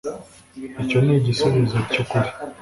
icyo 0.83 0.97
ni 1.05 1.13
igisubizo 1.17 1.77
cyukuri. 1.91 2.29